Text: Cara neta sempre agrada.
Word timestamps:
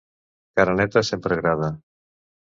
Cara 0.59 0.73
neta 0.79 1.03
sempre 1.09 1.35
agrada. 1.35 1.69